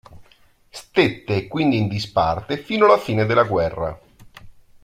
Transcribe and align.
Stette 0.71 1.45
quindi 1.47 1.77
in 1.77 1.87
disparte 1.87 2.57
fino 2.57 2.85
alla 2.85 2.97
fine 2.97 3.27
della 3.27 3.43
guerra. 3.43 4.01